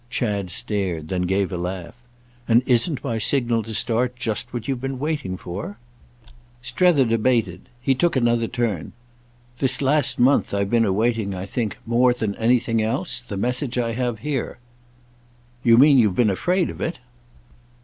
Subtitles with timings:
[0.09, 1.93] Chad stared, then gave a laugh.
[2.47, 5.77] "And isn't my signal to start just what you've been waiting for?"
[6.63, 8.93] Strether debated; he took another turn.
[9.59, 13.91] "This last month I've been awaiting, I think, more than anything else, the message I
[13.91, 14.57] have here."
[15.61, 16.97] "You mean you've been afraid of it?"